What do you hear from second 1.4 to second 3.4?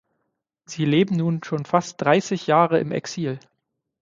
schon fast dreißig Jahre im Exil.